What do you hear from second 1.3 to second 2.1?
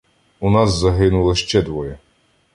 ще двоє.